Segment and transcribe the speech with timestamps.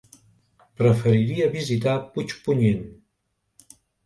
[0.79, 2.83] Preferiria visitar Puigpunyent.